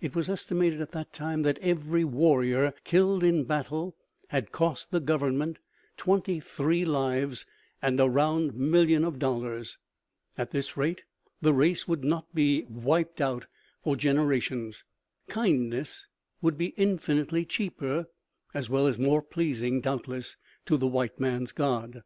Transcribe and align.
It 0.00 0.14
was 0.14 0.28
estimated 0.28 0.80
at 0.80 0.92
this 0.92 1.06
time 1.12 1.42
that 1.42 1.58
every 1.58 2.04
warrior 2.04 2.74
killed 2.84 3.24
in 3.24 3.42
battle 3.42 3.96
had 4.28 4.52
cost 4.52 4.92
the 4.92 5.00
Government 5.00 5.58
twenty 5.96 6.38
three 6.38 6.84
lives 6.84 7.44
and 7.82 7.98
a 7.98 8.08
round 8.08 8.54
million 8.54 9.02
of 9.02 9.18
dollars. 9.18 9.78
At 10.38 10.52
this 10.52 10.76
rate, 10.76 11.02
the 11.42 11.52
race 11.52 11.88
would 11.88 12.04
not 12.04 12.32
be 12.32 12.62
"wiped 12.68 13.20
out" 13.20 13.46
for 13.82 13.96
generations. 13.96 14.84
Kindness 15.28 16.06
would 16.40 16.56
be 16.56 16.68
infinitely 16.76 17.44
cheaper, 17.44 18.06
as 18.54 18.70
well 18.70 18.86
as 18.86 18.96
more 18.96 19.22
pleasing, 19.22 19.80
doubtless, 19.80 20.36
to 20.66 20.76
the 20.76 20.86
white 20.86 21.18
man's 21.18 21.50
God! 21.50 22.04